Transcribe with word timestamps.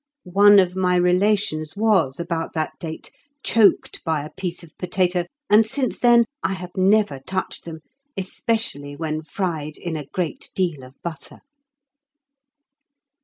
One 0.25 0.57
of 0.57 0.75
my 0.75 0.95
relations 0.95 1.75
was, 1.75 2.19
about 2.19 2.53
that 2.53 2.73
date, 2.79 3.11
choked 3.43 4.03
by 4.03 4.25
a 4.25 4.31
piece 4.31 4.63
of 4.63 4.75
potato, 4.79 5.25
and 5.47 5.63
since 5.63 5.99
then 5.99 6.25
I 6.41 6.53
have 6.53 6.71
never 6.75 7.19
touched 7.19 7.65
them, 7.65 7.81
especially 8.17 8.95
when 8.95 9.21
fried 9.21 9.77
in 9.77 9.95
a 9.95 10.05
great 10.07 10.49
deal 10.55 10.81
of 10.83 10.95
butter. 11.03 11.41